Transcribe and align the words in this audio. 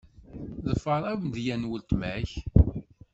Ḍfeṛ 0.71 1.01
amedya 1.11 1.55
n 1.57 1.67
weltma-k. 1.69 2.29